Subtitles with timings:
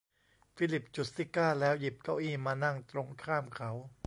[0.55, 3.71] ฟิลิปจุดซิการ์แล้วหยิบเก้าอี้มานั่งตรงข้ามเขา